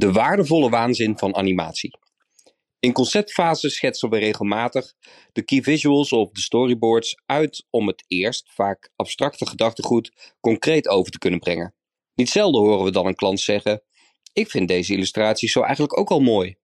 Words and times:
De 0.00 0.12
waardevolle 0.12 0.68
waanzin 0.68 1.18
van 1.18 1.36
animatie. 1.36 1.98
In 2.78 2.92
conceptfase 2.92 3.70
schetsen 3.70 4.10
we 4.10 4.18
regelmatig 4.18 4.94
de 5.32 5.42
key 5.42 5.62
visuals 5.62 6.12
of 6.12 6.30
de 6.30 6.40
storyboards 6.40 7.22
uit 7.26 7.66
om 7.70 7.86
het 7.86 8.04
eerst, 8.06 8.50
vaak 8.54 8.90
abstracte 8.96 9.46
gedachtegoed, 9.46 10.34
concreet 10.40 10.88
over 10.88 11.12
te 11.12 11.18
kunnen 11.18 11.40
brengen. 11.40 11.74
Niet 12.14 12.30
zelden 12.30 12.60
horen 12.60 12.84
we 12.84 12.90
dan 12.90 13.06
een 13.06 13.14
klant 13.14 13.40
zeggen: 13.40 13.82
Ik 14.32 14.50
vind 14.50 14.68
deze 14.68 14.92
illustratie 14.92 15.48
zo 15.48 15.60
eigenlijk 15.62 15.98
ook 15.98 16.10
al 16.10 16.20
mooi. 16.20 16.56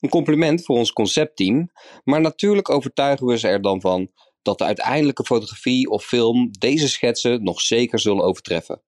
Een 0.00 0.08
compliment 0.08 0.64
voor 0.64 0.76
ons 0.76 0.92
conceptteam, 0.92 1.70
maar 2.04 2.20
natuurlijk 2.20 2.70
overtuigen 2.70 3.26
we 3.26 3.38
ze 3.38 3.48
er 3.48 3.62
dan 3.62 3.80
van 3.80 4.10
dat 4.42 4.58
de 4.58 4.64
uiteindelijke 4.64 5.24
fotografie 5.24 5.90
of 5.90 6.04
film 6.04 6.50
deze 6.58 6.88
schetsen 6.88 7.42
nog 7.42 7.60
zeker 7.60 7.98
zullen 7.98 8.24
overtreffen. 8.24 8.82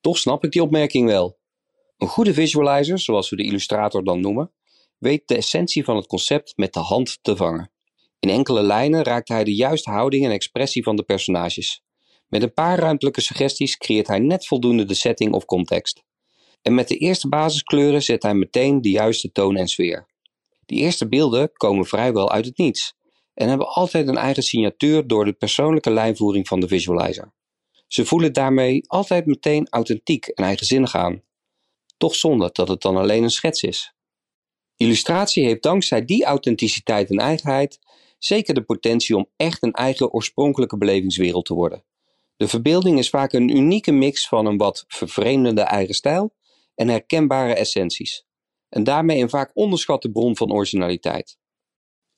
Toch 0.00 0.18
snap 0.18 0.44
ik 0.44 0.50
die 0.50 0.62
opmerking 0.62 1.06
wel. 1.06 1.35
Een 1.98 2.08
goede 2.08 2.34
visualizer, 2.34 2.98
zoals 2.98 3.30
we 3.30 3.36
de 3.36 3.44
illustrator 3.44 4.04
dan 4.04 4.20
noemen, 4.20 4.52
weet 4.98 5.28
de 5.28 5.36
essentie 5.36 5.84
van 5.84 5.96
het 5.96 6.06
concept 6.06 6.52
met 6.56 6.72
de 6.72 6.80
hand 6.80 7.18
te 7.22 7.36
vangen. 7.36 7.70
In 8.20 8.28
enkele 8.28 8.62
lijnen 8.62 9.02
raakt 9.02 9.28
hij 9.28 9.44
de 9.44 9.54
juiste 9.54 9.90
houding 9.90 10.24
en 10.24 10.30
expressie 10.30 10.82
van 10.82 10.96
de 10.96 11.02
personages. 11.02 11.82
Met 12.28 12.42
een 12.42 12.52
paar 12.52 12.78
ruimtelijke 12.78 13.20
suggesties 13.20 13.76
creëert 13.76 14.06
hij 14.06 14.18
net 14.18 14.46
voldoende 14.46 14.84
de 14.84 14.94
setting 14.94 15.32
of 15.32 15.44
context. 15.44 16.04
En 16.62 16.74
met 16.74 16.88
de 16.88 16.96
eerste 16.96 17.28
basiskleuren 17.28 18.02
zet 18.02 18.22
hij 18.22 18.34
meteen 18.34 18.82
de 18.82 18.90
juiste 18.90 19.32
toon 19.32 19.56
en 19.56 19.68
sfeer. 19.68 20.06
Die 20.66 20.78
eerste 20.78 21.08
beelden 21.08 21.52
komen 21.52 21.86
vrijwel 21.86 22.30
uit 22.30 22.44
het 22.44 22.58
niets 22.58 22.94
en 23.34 23.48
hebben 23.48 23.68
altijd 23.68 24.08
een 24.08 24.16
eigen 24.16 24.42
signatuur 24.42 25.06
door 25.06 25.24
de 25.24 25.32
persoonlijke 25.32 25.90
lijnvoering 25.90 26.48
van 26.48 26.60
de 26.60 26.68
visualizer. 26.68 27.34
Ze 27.86 28.04
voelen 28.04 28.32
daarmee 28.32 28.84
altijd 28.86 29.26
meteen 29.26 29.66
authentiek 29.70 30.26
en 30.26 30.44
eigenzinnig 30.44 30.94
aan. 30.94 31.22
Toch 31.96 32.14
zonder 32.14 32.52
dat 32.52 32.68
het 32.68 32.82
dan 32.82 32.96
alleen 32.96 33.22
een 33.22 33.30
schets 33.30 33.62
is. 33.62 33.94
Illustratie 34.76 35.44
heeft 35.44 35.62
dankzij 35.62 36.04
die 36.04 36.24
authenticiteit 36.24 37.10
en 37.10 37.18
eigenheid 37.18 37.78
zeker 38.18 38.54
de 38.54 38.62
potentie 38.62 39.16
om 39.16 39.30
echt 39.36 39.62
een 39.62 39.72
eigen 39.72 40.12
oorspronkelijke 40.12 40.78
belevingswereld 40.78 41.44
te 41.44 41.54
worden. 41.54 41.84
De 42.36 42.48
verbeelding 42.48 42.98
is 42.98 43.08
vaak 43.08 43.32
een 43.32 43.56
unieke 43.56 43.92
mix 43.92 44.28
van 44.28 44.46
een 44.46 44.56
wat 44.56 44.84
vervreemdende 44.88 45.60
eigen 45.60 45.94
stijl 45.94 46.34
en 46.74 46.88
herkenbare 46.88 47.54
essenties, 47.54 48.26
en 48.68 48.84
daarmee 48.84 49.22
een 49.22 49.30
vaak 49.30 49.50
onderschatte 49.54 50.10
bron 50.10 50.36
van 50.36 50.52
originaliteit. 50.52 51.38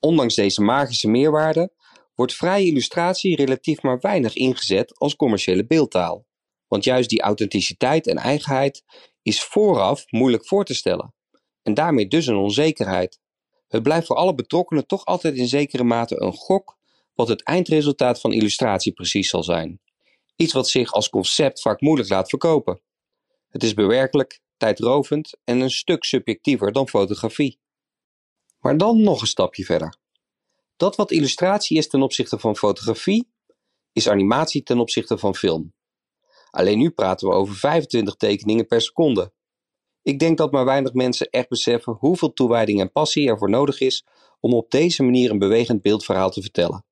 Ondanks 0.00 0.34
deze 0.34 0.62
magische 0.62 1.08
meerwaarde 1.08 1.72
wordt 2.14 2.34
vrije 2.34 2.66
illustratie 2.66 3.36
relatief 3.36 3.82
maar 3.82 3.98
weinig 3.98 4.34
ingezet 4.34 4.98
als 4.98 5.16
commerciële 5.16 5.66
beeldtaal, 5.66 6.26
want 6.68 6.84
juist 6.84 7.08
die 7.08 7.22
authenticiteit 7.22 8.06
en 8.06 8.16
eigenheid 8.16 8.84
is 9.28 9.42
vooraf 9.42 10.04
moeilijk 10.10 10.46
voor 10.46 10.64
te 10.64 10.74
stellen 10.74 11.14
en 11.62 11.74
daarmee 11.74 12.08
dus 12.08 12.26
een 12.26 12.36
onzekerheid. 12.36 13.20
Het 13.68 13.82
blijft 13.82 14.06
voor 14.06 14.16
alle 14.16 14.34
betrokkenen 14.34 14.86
toch 14.86 15.04
altijd 15.04 15.34
in 15.34 15.48
zekere 15.48 15.84
mate 15.84 16.20
een 16.20 16.32
gok 16.32 16.78
wat 17.14 17.28
het 17.28 17.42
eindresultaat 17.42 18.20
van 18.20 18.32
illustratie 18.32 18.92
precies 18.92 19.28
zal 19.28 19.42
zijn. 19.42 19.80
Iets 20.36 20.52
wat 20.52 20.68
zich 20.68 20.92
als 20.92 21.08
concept 21.08 21.60
vaak 21.60 21.80
moeilijk 21.80 22.08
laat 22.08 22.28
verkopen. 22.28 22.80
Het 23.48 23.62
is 23.62 23.74
bewerkelijk, 23.74 24.40
tijdrovend 24.56 25.38
en 25.44 25.60
een 25.60 25.70
stuk 25.70 26.04
subjectiever 26.04 26.72
dan 26.72 26.88
fotografie. 26.88 27.60
Maar 28.58 28.76
dan 28.76 29.02
nog 29.02 29.20
een 29.20 29.26
stapje 29.26 29.64
verder. 29.64 29.96
Dat 30.76 30.96
wat 30.96 31.10
illustratie 31.10 31.76
is 31.76 31.88
ten 31.88 32.02
opzichte 32.02 32.38
van 32.38 32.56
fotografie, 32.56 33.32
is 33.92 34.08
animatie 34.08 34.62
ten 34.62 34.78
opzichte 34.78 35.18
van 35.18 35.34
film. 35.34 35.72
Alleen 36.50 36.78
nu 36.78 36.90
praten 36.90 37.28
we 37.28 37.34
over 37.34 37.54
25 37.54 38.14
tekeningen 38.14 38.66
per 38.66 38.80
seconde. 38.80 39.32
Ik 40.02 40.18
denk 40.18 40.38
dat 40.38 40.52
maar 40.52 40.64
weinig 40.64 40.92
mensen 40.92 41.30
echt 41.30 41.48
beseffen 41.48 41.96
hoeveel 41.98 42.32
toewijding 42.32 42.80
en 42.80 42.92
passie 42.92 43.28
er 43.28 43.38
voor 43.38 43.50
nodig 43.50 43.80
is 43.80 44.06
om 44.40 44.54
op 44.54 44.70
deze 44.70 45.02
manier 45.02 45.30
een 45.30 45.38
bewegend 45.38 45.82
beeldverhaal 45.82 46.30
te 46.30 46.40
vertellen. 46.40 46.84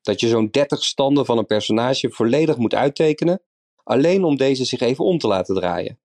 Dat 0.00 0.20
je 0.20 0.28
zo'n 0.28 0.50
30 0.50 0.84
standen 0.84 1.26
van 1.26 1.38
een 1.38 1.46
personage 1.46 2.10
volledig 2.10 2.56
moet 2.56 2.74
uittekenen, 2.74 3.42
alleen 3.84 4.24
om 4.24 4.36
deze 4.36 4.64
zich 4.64 4.80
even 4.80 5.04
om 5.04 5.18
te 5.18 5.26
laten 5.26 5.54
draaien. 5.54 5.98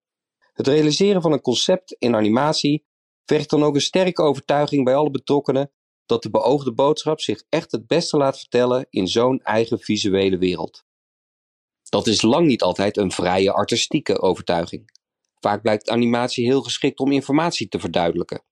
Het 0.54 0.68
realiseren 0.68 1.22
van 1.22 1.32
een 1.32 1.42
concept 1.42 1.96
in 2.00 2.16
animatie 2.16 2.86
vergt 3.26 3.50
dan 3.50 3.64
ook 3.64 3.76
een 3.76 3.82
sterke 3.82 4.22
overtuiging 4.22 4.84
bij 4.84 4.96
alle 4.96 5.12
betrokkenen 5.12 5.72
dat 6.06 6.24
de 6.24 6.30
beoogde 6.30 6.74
boodschap 6.74 7.20
zich 7.20 7.44
echt 7.50 7.72
het 7.72 7.88
beste 7.88 8.18
laat 8.18 8.40
vertellen 8.40 8.86
in 8.90 9.08
zo'n 9.08 9.42
eigen 9.42 9.80
visuele 9.80 10.38
wereld. 10.38 10.84
Dat 11.94 12.08
is 12.08 12.22
lang 12.22 12.48
niet 12.48 12.62
altijd 12.62 12.98
een 12.98 13.12
vrije 13.12 13.52
artistieke 13.52 14.22
overtuiging. 14.22 14.92
Vaak 15.40 15.62
blijkt 15.62 15.90
animatie 15.90 16.46
heel 16.46 16.62
geschikt 16.62 17.00
om 17.00 17.12
informatie 17.12 17.68
te 17.68 17.80
verduidelijken. 17.80 18.44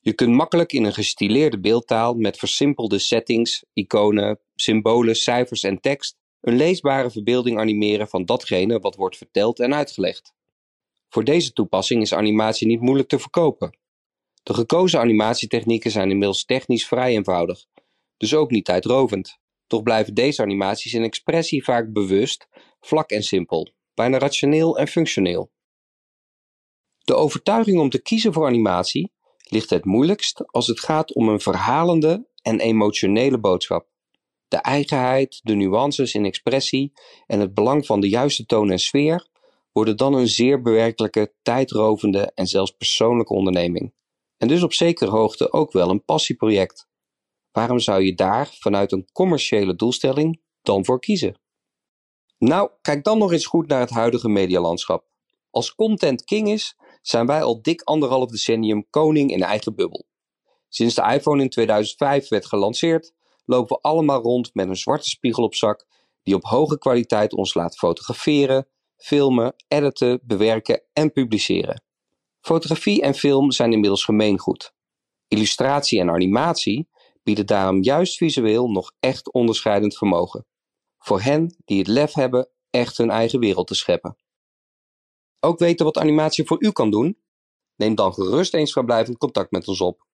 Je 0.00 0.12
kunt 0.12 0.34
makkelijk 0.34 0.72
in 0.72 0.84
een 0.84 0.92
gestileerde 0.92 1.60
beeldtaal 1.60 2.14
met 2.14 2.36
versimpelde 2.36 2.98
settings, 2.98 3.64
iconen, 3.72 4.40
symbolen, 4.54 5.16
cijfers 5.16 5.62
en 5.62 5.80
tekst 5.80 6.16
een 6.40 6.56
leesbare 6.56 7.10
verbeelding 7.10 7.58
animeren 7.58 8.08
van 8.08 8.24
datgene 8.24 8.78
wat 8.78 8.96
wordt 8.96 9.16
verteld 9.16 9.60
en 9.60 9.74
uitgelegd. 9.74 10.34
Voor 11.08 11.24
deze 11.24 11.52
toepassing 11.52 12.02
is 12.02 12.14
animatie 12.14 12.66
niet 12.66 12.80
moeilijk 12.80 13.08
te 13.08 13.18
verkopen. 13.18 13.78
De 14.42 14.54
gekozen 14.54 15.00
animatietechnieken 15.00 15.90
zijn 15.90 16.10
inmiddels 16.10 16.44
technisch 16.44 16.86
vrij 16.86 17.12
eenvoudig, 17.12 17.64
dus 18.16 18.34
ook 18.34 18.50
niet 18.50 18.64
tijdrovend. 18.64 19.38
Toch 19.66 19.82
blijven 19.82 20.14
deze 20.14 20.42
animaties 20.42 20.94
in 20.94 21.02
expressie 21.02 21.64
vaak 21.64 21.92
bewust, 21.92 22.48
vlak 22.80 23.10
en 23.10 23.22
simpel, 23.22 23.68
bijna 23.94 24.18
rationeel 24.18 24.78
en 24.78 24.88
functioneel. 24.88 25.50
De 26.98 27.14
overtuiging 27.14 27.80
om 27.80 27.90
te 27.90 28.02
kiezen 28.02 28.32
voor 28.32 28.46
animatie 28.46 29.12
ligt 29.48 29.70
het 29.70 29.84
moeilijkst 29.84 30.52
als 30.52 30.66
het 30.66 30.80
gaat 30.80 31.14
om 31.14 31.28
een 31.28 31.40
verhalende 31.40 32.26
en 32.42 32.60
emotionele 32.60 33.38
boodschap. 33.38 33.88
De 34.48 34.56
eigenheid, 34.56 35.40
de 35.42 35.54
nuances 35.54 36.14
in 36.14 36.24
expressie 36.24 36.92
en 37.26 37.40
het 37.40 37.54
belang 37.54 37.86
van 37.86 38.00
de 38.00 38.08
juiste 38.08 38.46
toon 38.46 38.70
en 38.70 38.78
sfeer 38.78 39.28
worden 39.72 39.96
dan 39.96 40.14
een 40.14 40.28
zeer 40.28 40.62
bewerkelijke, 40.62 41.32
tijdrovende 41.42 42.32
en 42.34 42.46
zelfs 42.46 42.70
persoonlijke 42.70 43.34
onderneming. 43.34 43.92
En 44.36 44.48
dus 44.48 44.62
op 44.62 44.72
zekere 44.72 45.10
hoogte 45.10 45.52
ook 45.52 45.72
wel 45.72 45.90
een 45.90 46.04
passieproject. 46.04 46.88
Waarom 47.52 47.78
zou 47.78 48.02
je 48.02 48.14
daar 48.14 48.56
vanuit 48.58 48.92
een 48.92 49.08
commerciële 49.12 49.74
doelstelling 49.74 50.40
dan 50.62 50.84
voor 50.84 51.00
kiezen? 51.00 51.40
Nou, 52.40 52.70
kijk 52.82 53.04
dan 53.04 53.18
nog 53.18 53.32
eens 53.32 53.46
goed 53.46 53.68
naar 53.68 53.80
het 53.80 53.90
huidige 53.90 54.28
medialandschap. 54.28 55.04
Als 55.50 55.74
content 55.74 56.24
king 56.24 56.48
is, 56.48 56.76
zijn 57.02 57.26
wij 57.26 57.42
al 57.42 57.62
dik 57.62 57.82
anderhalf 57.82 58.30
decennium 58.30 58.86
koning 58.90 59.30
in 59.30 59.42
eigen 59.42 59.74
bubbel. 59.74 60.06
Sinds 60.68 60.94
de 60.94 61.02
iPhone 61.02 61.42
in 61.42 61.48
2005 61.48 62.28
werd 62.28 62.46
gelanceerd, 62.46 63.12
lopen 63.44 63.76
we 63.76 63.82
allemaal 63.82 64.22
rond 64.22 64.54
met 64.54 64.68
een 64.68 64.76
zwarte 64.76 65.08
spiegel 65.08 65.44
op 65.44 65.54
zak 65.54 65.86
die 66.22 66.34
op 66.34 66.44
hoge 66.44 66.78
kwaliteit 66.78 67.32
ons 67.32 67.54
laat 67.54 67.78
fotograferen, 67.78 68.68
filmen, 68.96 69.54
editen, 69.68 70.20
bewerken 70.22 70.82
en 70.92 71.12
publiceren. 71.12 71.82
Fotografie 72.40 73.02
en 73.02 73.14
film 73.14 73.50
zijn 73.50 73.72
inmiddels 73.72 74.04
gemeengoed. 74.04 74.72
Illustratie 75.28 76.00
en 76.00 76.10
animatie 76.10 76.88
bieden 77.22 77.46
daarom 77.46 77.82
juist 77.82 78.16
visueel 78.16 78.70
nog 78.70 78.92
echt 79.00 79.32
onderscheidend 79.32 79.96
vermogen. 79.96 80.46
Voor 81.04 81.20
hen 81.20 81.56
die 81.64 81.78
het 81.78 81.86
lef 81.86 82.12
hebben 82.12 82.48
echt 82.70 82.96
hun 82.96 83.10
eigen 83.10 83.40
wereld 83.40 83.66
te 83.66 83.74
scheppen. 83.74 84.16
Ook 85.40 85.58
weten 85.58 85.84
wat 85.84 85.98
animatie 85.98 86.44
voor 86.44 86.62
u 86.62 86.70
kan 86.70 86.90
doen? 86.90 87.22
Neem 87.76 87.94
dan 87.94 88.14
gerust 88.14 88.54
eens 88.54 88.72
vrijblijvend 88.72 89.18
contact 89.18 89.50
met 89.50 89.68
ons 89.68 89.80
op. 89.80 90.08